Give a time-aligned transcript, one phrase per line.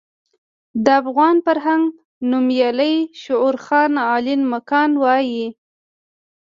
[0.83, 1.83] د افغان فرهنګ
[2.31, 5.45] نومیالی شعور خان علين مکان وايي.